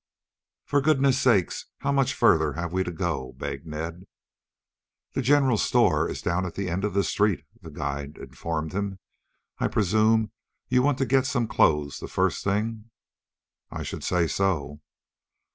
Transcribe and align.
"For 0.65 0.81
goodness' 0.81 1.19
sake, 1.21 1.51
how 1.81 1.91
much 1.91 2.15
further 2.15 2.53
have 2.53 2.73
we 2.73 2.83
to 2.83 2.91
go?" 2.91 3.33
begged 3.37 3.67
Ned. 3.67 4.07
"The 5.13 5.21
general 5.21 5.59
store 5.59 6.09
is 6.09 6.23
down 6.23 6.43
at 6.43 6.55
the 6.55 6.71
end 6.71 6.83
of 6.83 6.95
the 6.95 7.03
street," 7.03 7.43
the 7.61 7.69
guide 7.69 8.17
informed 8.17 8.73
him. 8.73 8.97
"I 9.59 9.67
presume 9.67 10.31
you 10.67 10.81
want 10.81 10.97
to 10.97 11.05
get 11.05 11.27
some 11.27 11.47
clothes 11.47 11.99
the 11.99 12.07
first 12.07 12.43
thing?" 12.43 12.89
"I 13.69 13.83
should 13.83 14.03
say 14.03 14.25
so." 14.25 14.81